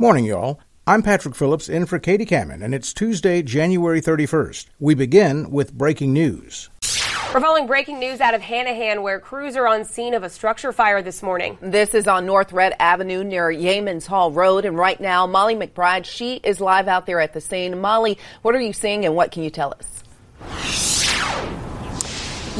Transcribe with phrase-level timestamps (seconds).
[0.00, 0.58] Morning, y'all.
[0.86, 4.64] I'm Patrick Phillips in for Katie Kamin, and it's Tuesday, January 31st.
[4.78, 6.70] We begin with breaking news.
[7.34, 10.72] We're following breaking news out of Hanahan, where crews are on scene of a structure
[10.72, 11.58] fire this morning.
[11.60, 14.64] This is on North Red Avenue near Yeamans Hall Road.
[14.64, 17.78] And right now, Molly McBride, she is live out there at the scene.
[17.78, 20.89] Molly, what are you seeing and what can you tell us?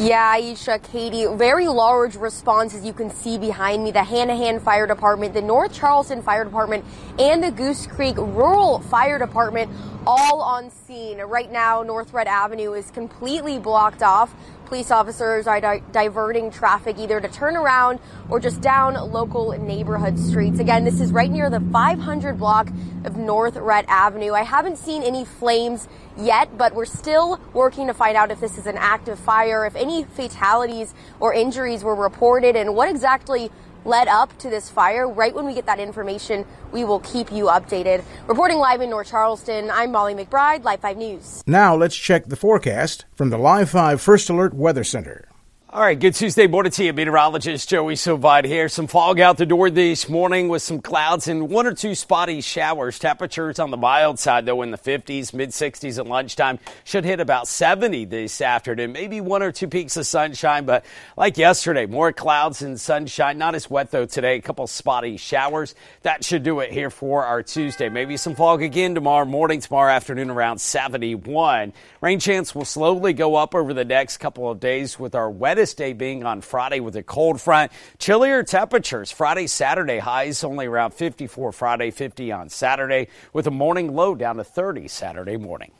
[0.01, 3.91] Yeah, Aisha, Katie, very large response as you can see behind me.
[3.91, 6.83] The Hanahan Fire Department, the North Charleston Fire Department,
[7.19, 9.69] and the Goose Creek Rural Fire Department
[10.07, 11.19] all on scene.
[11.19, 14.33] Right now, North Red Avenue is completely blocked off.
[14.65, 20.17] Police officers are di- diverting traffic either to turn around or just down local neighborhood
[20.17, 20.59] streets.
[20.59, 22.69] Again, this is right near the 500 block
[23.03, 24.31] of North Red Avenue.
[24.31, 28.57] I haven't seen any flames yet, but we're still working to find out if this
[28.57, 33.51] is an active fire, if any fatalities or injuries were reported, and what exactly
[33.85, 35.07] led up to this fire.
[35.07, 38.03] Right when we get that information, we will keep you updated.
[38.27, 41.43] Reporting live in North Charleston, I'm Molly McBride, Live 5 News.
[41.47, 45.30] Now let's check the forecast from the Live 5 First Alert Weather Center.
[45.73, 46.91] All right, good Tuesday morning to you.
[46.91, 48.67] Meteorologist Joey Sovine here.
[48.67, 52.41] Some fog out the door this morning with some clouds and one or two spotty
[52.41, 52.99] showers.
[52.99, 56.59] Temperatures on the mild side, though, in the 50s, mid 60s at lunchtime.
[56.83, 58.91] Should hit about 70 this afternoon.
[58.91, 60.83] Maybe one or two peaks of sunshine, but
[61.15, 63.37] like yesterday, more clouds and sunshine.
[63.37, 64.35] Not as wet, though, today.
[64.35, 65.73] A couple spotty showers.
[66.01, 67.87] That should do it here for our Tuesday.
[67.87, 71.71] Maybe some fog again tomorrow morning, tomorrow afternoon around 71.
[72.01, 75.60] Rain chance will slowly go up over the next couple of days with our wettest
[75.61, 77.71] hottest day being on Friday with a cold front.
[77.99, 83.93] Chillier temperatures Friday, Saturday highs only around 54 Friday, 50 on Saturday, with a morning
[83.93, 85.71] low down to 30 Saturday morning.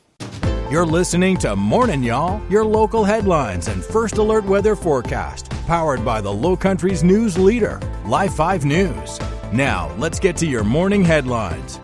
[0.70, 6.20] You're listening to Morning Y'all, your local headlines and first alert weather forecast, powered by
[6.20, 9.18] the Low Country's news leader, Live 5 News.
[9.52, 11.81] Now, let's get to your morning headlines.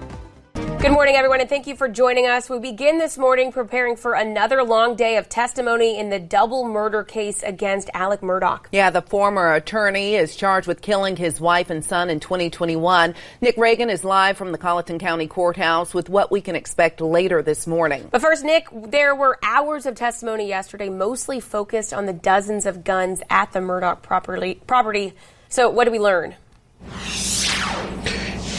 [0.81, 2.49] Good morning, everyone, and thank you for joining us.
[2.49, 7.03] We begin this morning preparing for another long day of testimony in the double murder
[7.03, 8.61] case against Alec Murdaugh.
[8.71, 13.17] Yeah, the former attorney is charged with killing his wife and son in 2021.
[13.41, 17.43] Nick Reagan is live from the Colleton County Courthouse with what we can expect later
[17.43, 18.07] this morning.
[18.13, 22.85] But first, Nick, there were hours of testimony yesterday, mostly focused on the dozens of
[22.85, 24.61] guns at the Murdaugh property.
[24.69, 25.15] property.
[25.49, 26.37] So, what did we learn?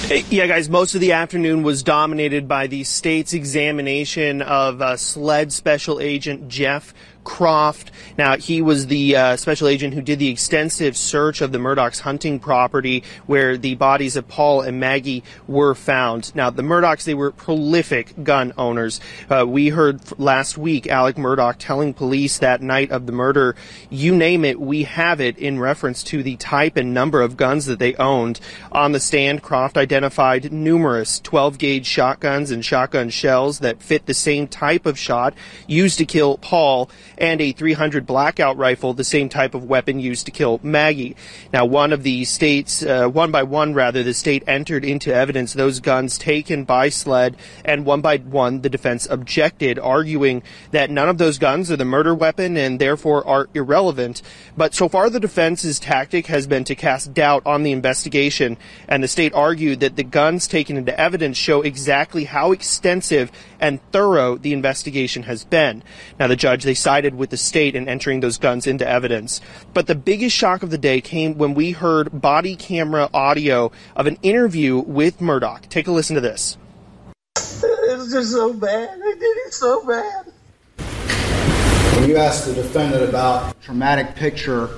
[0.32, 5.54] Yeah, guys, most of the afternoon was dominated by the state's examination of uh, SLED
[5.54, 6.96] Special Agent Jeff
[7.30, 7.92] Croft.
[8.18, 12.00] Now, he was the uh, special agent who did the extensive search of the Murdaughs'
[12.00, 16.36] hunting property where the bodies of Paul and Maggie were found.
[16.36, 19.00] Now, the Murdaughs, they were prolific gun owners.
[19.30, 23.56] Uh, we heard last week Alec Murdaugh telling police that night of the murder,
[23.92, 27.68] you name it, we have it in reference to the type and number of guns
[27.68, 28.40] that they owned.
[28.72, 34.16] On the stand, Croft identified numerous 12 gauge shotguns and shotgun shells that fit the
[34.16, 35.36] same type of shot
[35.68, 40.26] used to kill Paul and a 300 blackout rifle, the same type of weapon used
[40.26, 41.16] to kill Maggie.
[41.52, 45.54] Now, one of the states, uh, one by one rather, the state entered into evidence
[45.54, 47.36] those guns taken by SLED,
[47.66, 50.42] and one by one the defense objected, arguing
[50.72, 54.22] that none of those guns are the murder weapon and therefore are irrelevant.
[54.56, 59.04] But so far, the defense's tactic has been to cast doubt on the investigation, and
[59.04, 64.38] the state argued that the guns taken into evidence show exactly how extensive and thorough
[64.38, 65.84] the investigation has been.
[66.20, 69.42] Now, the judge, they sided with the state in entering those guns into evidence.
[69.74, 74.08] But the biggest shock of the day came when we heard body camera audio of
[74.08, 75.68] an interview with Murdaugh.
[75.70, 76.58] Take a listen to this.
[77.36, 78.90] It's just so bad.
[78.90, 80.32] I did it so bad.
[82.00, 84.70] When you asked the defendant about the traumatic picture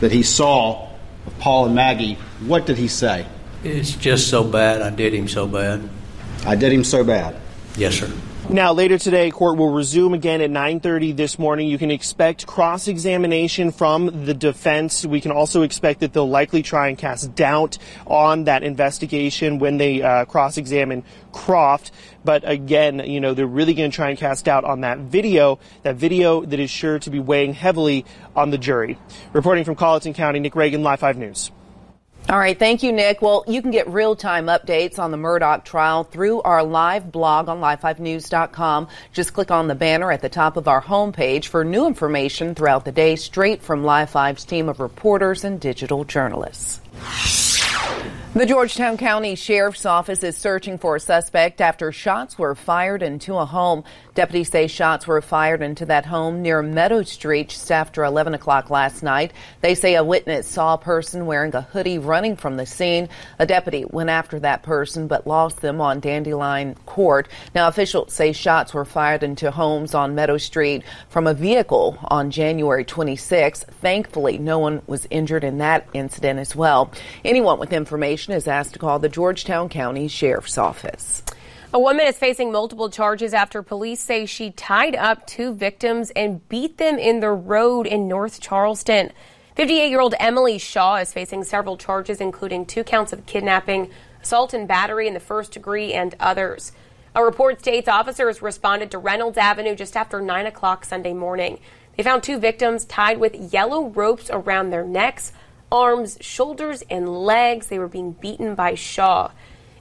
[0.00, 0.88] that he saw
[1.26, 2.14] of Paul and Maggie,
[2.46, 3.26] what did he say?
[3.62, 4.82] It's just so bad.
[4.82, 5.88] I did him so bad.
[6.44, 7.36] I did him so bad.
[7.76, 8.10] Yes, sir.
[8.50, 11.66] Now, later today, court will resume again at 9:30 this morning.
[11.66, 15.06] You can expect cross-examination from the defense.
[15.06, 19.78] We can also expect that they'll likely try and cast doubt on that investigation when
[19.78, 21.90] they uh, cross-examine Croft.
[22.22, 25.58] But again, you know, they're really going to try and cast doubt on that video,
[25.82, 28.04] that video that is sure to be weighing heavily
[28.36, 28.98] on the jury.
[29.32, 31.50] Reporting from Colleton County, Nick Reagan, Live 5 News.
[32.26, 33.20] All right, thank you, Nick.
[33.20, 37.50] Well, you can get real time updates on the Murdaugh trial through our live blog
[37.50, 38.88] on live5news.com.
[39.12, 42.86] Just click on the banner at the top of our homepage for new information throughout
[42.86, 46.80] the day, straight from Live 5's team of reporters and digital journalists.
[48.34, 53.36] The Georgetown County Sheriff's Office is searching for a suspect after shots were fired into
[53.36, 53.84] a home.
[54.16, 58.70] Deputies say shots were fired into that home near Meadow Street just after 11 o'clock
[58.70, 59.32] last night.
[59.60, 63.08] They say a witness saw a person wearing a hoodie running from the scene.
[63.38, 67.28] A deputy went after that person but lost them on Dandelion Court.
[67.54, 72.32] Now, officials say shots were fired into homes on Meadow Street from a vehicle on
[72.32, 73.62] January 26.
[73.62, 76.90] Thankfully, no one was injured in that incident as well.
[77.24, 81.22] Anyone with information is asked to call the Georgetown County Sheriff's Office.
[81.74, 86.48] A woman is facing multiple charges after police say she tied up two victims and
[86.48, 89.10] beat them in the road in North Charleston.
[89.56, 93.90] 58 year old Emily Shaw is facing several charges, including two counts of kidnapping,
[94.22, 96.72] assault and battery in the first degree, and others.
[97.16, 101.60] A report states officers responded to Reynolds Avenue just after 9 o'clock Sunday morning.
[101.96, 105.32] They found two victims tied with yellow ropes around their necks,
[105.70, 107.66] arms, shoulders, and legs.
[107.66, 109.30] They were being beaten by Shaw.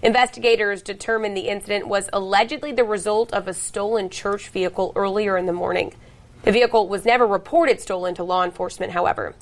[0.01, 5.45] Investigators determined the incident was allegedly the result of a stolen church vehicle earlier in
[5.45, 5.93] the morning.
[6.43, 9.33] The vehicle was never reported stolen to law enforcement, however.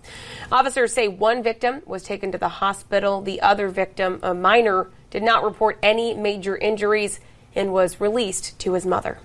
[0.51, 3.21] Officers say one victim was taken to the hospital.
[3.21, 7.19] The other victim, a minor, did not report any major injuries
[7.55, 9.17] and was released to his mother.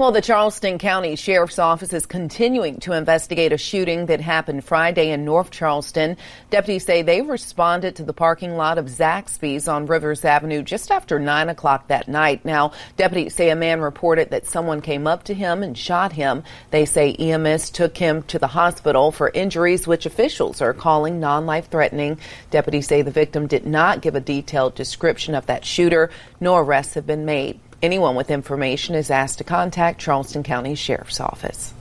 [0.00, 5.10] Well, the Charleston County Sheriff's Office is continuing to investigate a shooting that happened Friday
[5.10, 6.16] in North Charleston.
[6.48, 11.18] Deputies say they responded to the parking lot of Zaxby's on Rivers Avenue just after
[11.18, 12.46] 9 o'clock that night.
[12.46, 16.44] Now, deputies say a man reported that someone came up to him and shot him.
[16.70, 21.68] They say EMS took him to the hospital for injuries which officials are calling non-life
[21.68, 22.16] threatening.
[22.50, 26.08] Deputies say the victim did not give a detailed description of that shooter.
[26.40, 27.60] No arrests have been made.
[27.82, 31.72] Anyone with information is asked to contact Charleston County Sheriff's Office.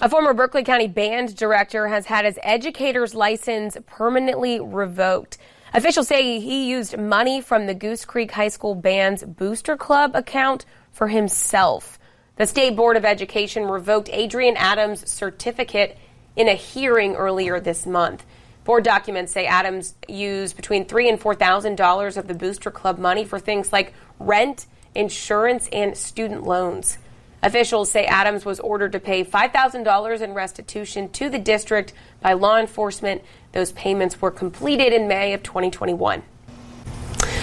[0.00, 5.38] A former Berkeley County band director has had his educator's license permanently revoked.
[5.72, 10.64] Officials say he used money from the Goose Creek High School Band's Booster Club account
[10.90, 12.00] for himself.
[12.34, 15.96] The State Board of Education revoked Adrian Adams' certificate
[16.34, 18.26] in a hearing earlier this month.
[18.64, 22.98] Board documents say Adams used between three and four thousand dollars of the Booster Club
[22.98, 26.98] money for things like rent insurance, and student loans.
[27.42, 32.58] Officials say Adams was ordered to pay $5,000 in restitution to the district by law
[32.58, 33.22] enforcement.
[33.50, 36.22] Those payments were completed in May of 2021.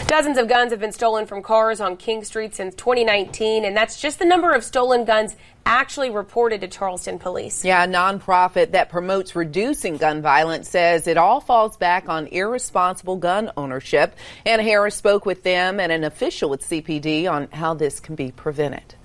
[0.10, 4.02] Dozens of guns have been stolen from cars on King Street since 2019, and that's
[4.02, 5.36] just the number of stolen guns
[5.68, 7.64] actually reported to Charleston police.
[7.64, 13.18] Yeah, a nonprofit that promotes reducing gun violence says it all falls back on irresponsible
[13.18, 14.16] gun ownership.
[14.48, 18.32] Anna Harris spoke with them and an official with CPD on how this can be
[18.32, 18.96] prevented.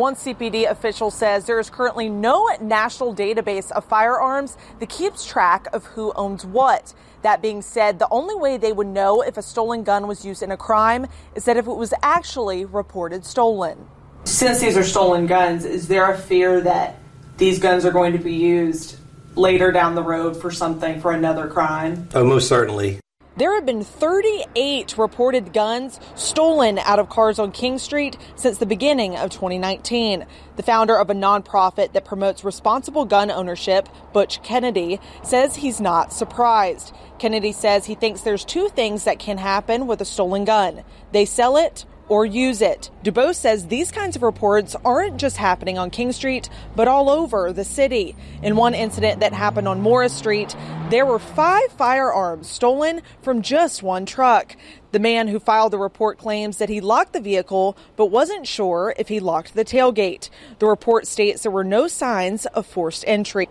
[0.00, 5.66] One CPD official says there is currently no national database of firearms that keeps track
[5.74, 6.94] of who owns what.
[7.20, 10.42] That being said, the only way they would know if a stolen gun was used
[10.42, 13.76] in a crime is that if it was actually reported stolen.
[14.24, 16.98] Since these are stolen guns, is there a fear that
[17.36, 18.96] these guns are going to be used
[19.34, 22.08] later down the road for something, for another crime?
[22.14, 23.00] Oh, most certainly.
[23.40, 28.66] There have been 38 reported guns stolen out of cars on King Street since the
[28.66, 30.26] beginning of 2019.
[30.56, 36.12] The founder of a nonprofit that promotes responsible gun ownership, Butch Kennedy, says he's not
[36.12, 36.94] surprised.
[37.18, 40.84] Kennedy says he thinks there's two things that can happen with a stolen gun.
[41.12, 42.90] They sell it or use it.
[43.04, 47.52] Dubose says these kinds of reports aren't just happening on King Street, but all over
[47.52, 48.16] the city.
[48.42, 50.54] In one incident that happened on Morris Street,
[50.90, 54.56] there were five firearms stolen from just one truck.
[54.90, 58.92] The man who filed the report claims that he locked the vehicle, but wasn't sure
[58.98, 60.30] if he locked the tailgate.
[60.58, 63.48] The report states there were no signs of forced entry.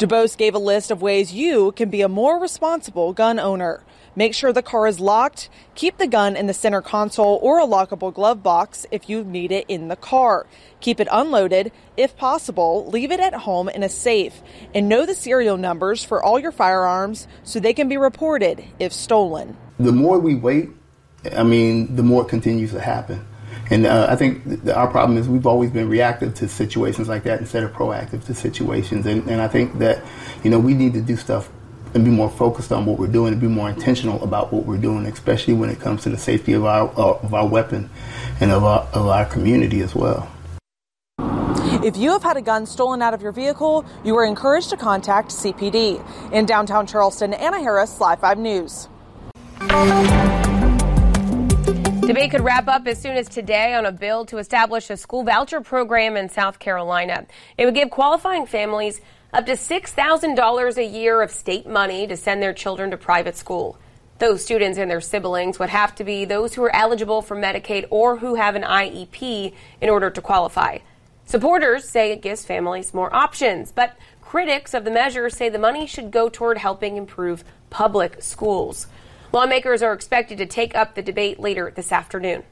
[0.00, 3.84] Dubose gave a list of ways you can be a more responsible gun owner.
[4.16, 5.48] Make sure the car is locked.
[5.74, 9.52] Keep the gun in the center console or a lockable glove box if you need
[9.52, 10.46] it in the car.
[10.80, 11.70] Keep it unloaded.
[11.96, 14.42] If possible, leave it at home in a safe.
[14.74, 18.92] And know the serial numbers for all your firearms so they can be reported if
[18.92, 19.56] stolen.
[19.78, 20.70] The more we wait,
[21.36, 23.26] I mean, the more it continues to happen.
[23.70, 27.22] And uh, I think th- our problem is we've always been reactive to situations like
[27.24, 29.06] that instead of proactive to situations.
[29.06, 30.02] And, and I think that,
[30.42, 31.48] you know, we need to do stuff
[31.94, 34.78] and be more focused on what we're doing and be more intentional about what we're
[34.78, 37.90] doing, especially when it comes to the safety of our of our weapon
[38.40, 40.30] and of our, of our community as well.
[41.82, 44.76] If you have had a gun stolen out of your vehicle, you are encouraged to
[44.76, 46.04] contact CPD.
[46.32, 48.88] In downtown Charleston, Anna Harris, Live 5 News.
[52.10, 55.22] Debate could wrap up as soon as today on a bill to establish a school
[55.22, 57.24] voucher program in South Carolina.
[57.56, 59.00] It would give qualifying families
[59.32, 63.78] up to $6,000 a year of state money to send their children to private school.
[64.18, 67.86] Those students and their siblings would have to be those who are eligible for Medicaid
[67.90, 70.78] or who have an IEP in order to qualify.
[71.26, 75.86] Supporters say it gives families more options, but critics of the measure say the money
[75.86, 78.88] should go toward helping improve public schools.
[79.32, 82.42] Lawmakers are expected to take up the debate later this afternoon.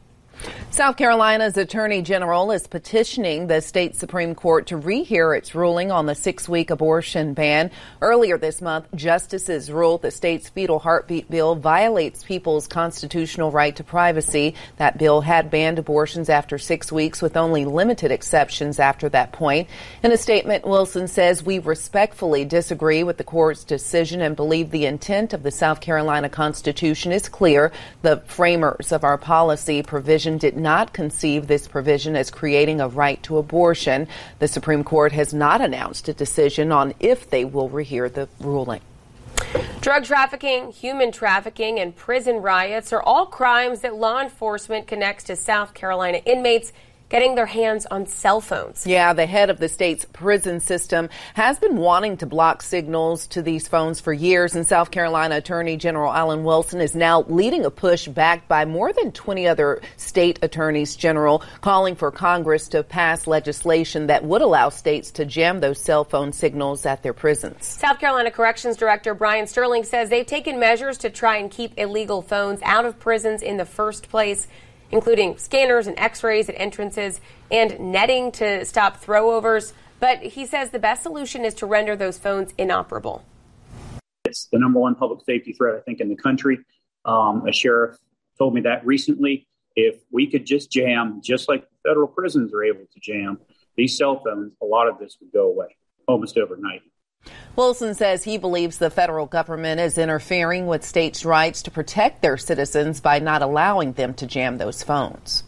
[0.71, 6.07] South Carolina's Attorney General is petitioning the state Supreme Court to rehear its ruling on
[6.07, 7.71] the six week abortion ban.
[8.03, 13.83] Earlier this month, justices ruled the state's fetal heartbeat bill violates people's constitutional right to
[13.83, 14.55] privacy.
[14.77, 19.69] That bill had banned abortions after six weeks with only limited exceptions after that point.
[20.03, 24.87] In a statement, Wilson says we respectfully disagree with the court's decision and believe the
[24.87, 27.73] intent of the South Carolina Constitution is clear.
[28.03, 33.23] The framers of our policy provision did not conceive this provision as creating a right
[33.23, 34.09] to abortion.
[34.41, 38.83] The Supreme Court has not announced a decision on if they will rehear the ruling.
[39.81, 45.37] Drug trafficking, human trafficking, and prison riots are all crimes that law enforcement connects to
[45.37, 46.73] South Carolina inmates
[47.09, 48.87] getting their hands on cell phones.
[48.87, 53.43] Yeah, the head of the state's prison system has been wanting to block signals to
[53.43, 57.71] these phones for years, and South Carolina Attorney General Alan Wilson is now leading a
[57.71, 63.27] push backed by more than 20 other state attorneys general, calling for Congress to pass
[63.27, 67.67] legislation that would allow states to jam those cell phone signals at their prisons.
[67.67, 72.23] South Carolina Corrections Director Bryan Stirling says they've taken measures to try and keep illegal
[72.23, 74.47] phones out of prisons in the first place
[74.91, 79.73] including scanners and x rays at entrances and netting to stop throwovers.
[80.01, 83.25] But he says the best solution is to render those phones inoperable.
[84.25, 86.59] It's the number one public safety threat, I think, in the country.
[87.05, 87.97] Um, a sheriff
[88.39, 89.47] told me that recently.
[89.75, 93.39] If we could just jam, just like federal prisons are able to jam,
[93.77, 95.77] these cell phones, a lot of this would go away
[96.09, 96.83] almost overnight.
[97.59, 102.37] Wilson says he believes the federal government is interfering with states' rights to protect their
[102.37, 105.43] citizens by not allowing them to jam those phones.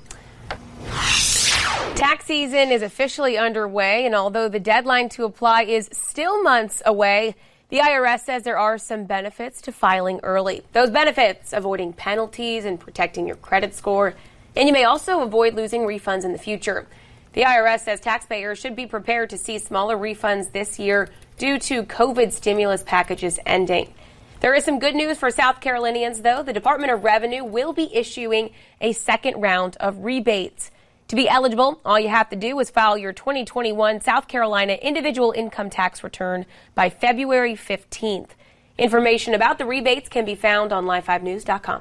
[1.95, 7.37] Tax season is officially underway, and although the deadline to apply is still months away,
[7.69, 10.65] the IRS says there are some benefits to filing early.
[10.73, 14.15] Those benefits avoiding penalties and protecting your credit score,
[14.57, 16.89] and you may also avoid losing refunds in the future.
[17.35, 21.09] The IRS says taxpayers should be prepared to see smaller refunds this year
[21.41, 23.95] due to COVID stimulus packages ending.
[24.41, 26.43] There is some good news for South Carolinians, though.
[26.43, 30.71] The Department of Revenue will be issuing a second round of rebates.
[31.09, 35.33] To be eligible, all you have to do is file your 2021 South Carolina individual
[35.33, 36.45] income tax return
[36.75, 38.33] by February 15th.
[38.77, 41.81] Information about the rebates can be found on live5news.com.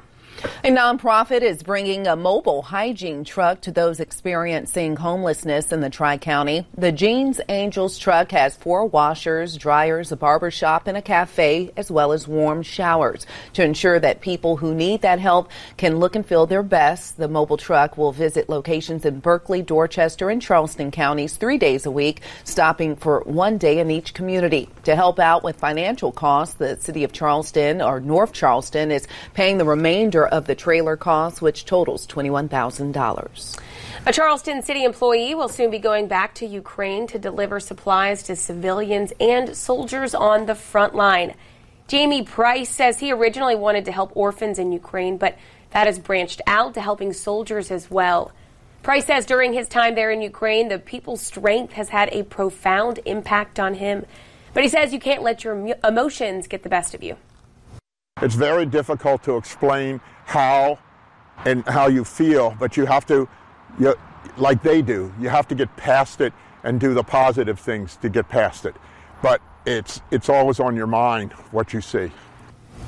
[0.62, 6.18] A nonprofit is bringing a mobile hygiene truck to those experiencing homelessness in the Tri
[6.18, 6.66] County.
[6.76, 11.90] The Jeans Angels truck has four washers, dryers, a barber shop, and a cafe, as
[11.90, 13.26] well as warm showers.
[13.54, 17.28] To ensure that people who need that help can look and feel their best, the
[17.28, 22.20] mobile truck will visit locations in Berkeley, Dorchester, and Charleston counties three days a week,
[22.44, 24.68] stopping for one day in each community.
[24.84, 29.58] To help out with financial costs, the city of Charleston or North Charleston is paying
[29.58, 33.60] the remainder of the trailer costs, which totals $21,000.
[34.06, 38.36] A Charleston City employee will soon be going back to Ukraine to deliver supplies to
[38.36, 41.34] civilians and soldiers on the front line.
[41.86, 45.36] Jamie Price says he originally wanted to help orphans in Ukraine, but
[45.70, 48.32] that has branched out to helping soldiers as well.
[48.82, 53.00] Price says during his time there in Ukraine, the people's strength has had a profound
[53.04, 54.06] impact on him.
[54.54, 57.16] But he says you can't let your emotions get the best of you.
[58.22, 60.78] It's very difficult to explain how
[61.46, 63.26] and how you feel, but you have to,
[63.78, 63.94] you,
[64.36, 68.10] like they do, you have to get past it and do the positive things to
[68.10, 68.76] get past it.
[69.22, 72.10] But it's it's always on your mind what you see.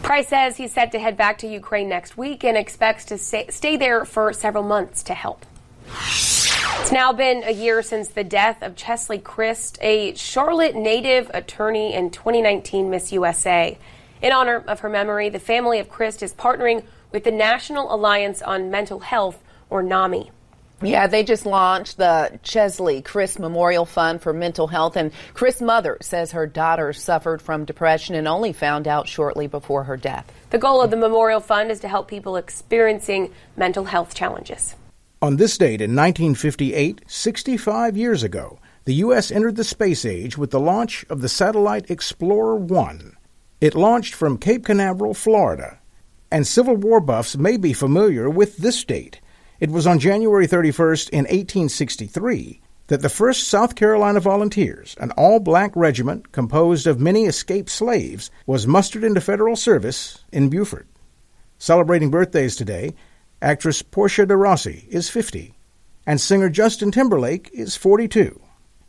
[0.02, 3.46] Price says he's set to head back to Ukraine next week and expects to stay,
[3.48, 5.46] stay there for several months to help.
[6.80, 11.94] It's now been a year since the death of Chesley Kryst, a Charlotte native attorney
[11.94, 13.78] and 2019 Miss USA.
[14.22, 18.40] In honor of her memory, the family of Kryst is partnering with the National Alliance
[18.40, 20.30] on Mental Health, or NAMI.
[20.80, 25.98] Yeah, they just launched the Chesley Kryst Memorial Fund for Mental Health, and Kryst' mother
[26.00, 30.30] says her daughter suffered from depression and only found out shortly before her death.
[30.50, 34.76] The goal of the Memorial Fund is to help people experiencing mental health challenges.
[35.20, 39.32] On this date in 1958, 65 years ago, the U.S.
[39.32, 43.16] entered the space age with the launch of the satellite Explorer 1.
[43.62, 45.78] It launched from Cape Canaveral, Florida,
[46.32, 49.20] and Civil War buffs may be familiar with this date.
[49.60, 55.38] It was on January 31st in 1863 that the 1st South Carolina Volunteers, an all
[55.38, 60.88] black regiment composed of many escaped slaves, was mustered into federal service in Beaufort.
[61.58, 62.92] Celebrating birthdays today,
[63.40, 65.54] actress Portia de Rossi is 50,
[66.04, 68.40] and singer Justin Timberlake is 42.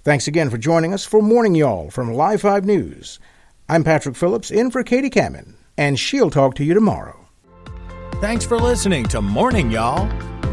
[0.04, 3.20] Thanks again for joining us for Morning Y'all from Live 5 News.
[3.70, 7.28] I'm Patrick Phillips in for Katie Kamin, and she'll talk to you tomorrow.
[8.16, 10.08] Thanks for listening to Morning Y'all,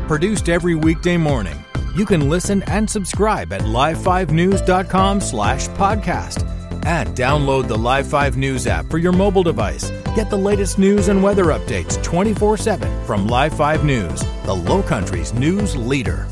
[0.07, 1.64] produced every weekday morning.
[1.95, 6.47] You can listen and subscribe at live5news.com slash podcast.
[6.87, 9.90] And download the Live 5 News app for your mobile device.
[10.14, 14.83] Get the latest news and weather updates 24 7 from Live 5 News, the Low
[14.83, 16.26] Country's news leader.